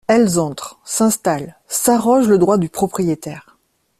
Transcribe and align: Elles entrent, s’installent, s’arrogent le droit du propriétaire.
Elles 0.07 0.39
entrent, 0.39 0.79
s’installent, 0.83 1.59
s’arrogent 1.67 2.27
le 2.27 2.39
droit 2.39 2.57
du 2.57 2.69
propriétaire. 2.69 3.59